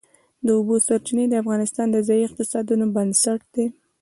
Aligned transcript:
د 0.45 0.47
اوبو 0.57 0.75
سرچینې 0.87 1.25
د 1.29 1.33
افغانستان 1.43 1.87
د 1.91 1.97
ځایي 2.07 2.23
اقتصادونو 2.25 2.85
بنسټ 2.95 3.41
دی. 3.53 3.65